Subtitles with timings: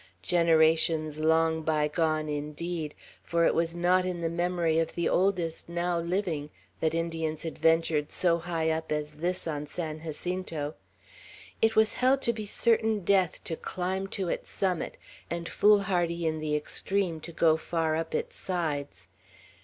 [0.23, 5.99] Generations long bygone indeed, for it was not in the memory of the oldest now
[5.99, 10.73] living, that Indians had ventured so high up as this on San Jacinto.
[11.61, 14.97] It was held to be certain death to climb to its summit,
[15.29, 19.07] and foolhardy in the extreme to go far up its sides.